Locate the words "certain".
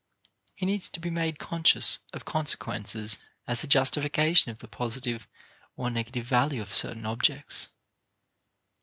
6.73-7.05